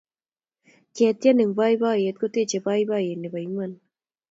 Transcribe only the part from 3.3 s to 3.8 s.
iman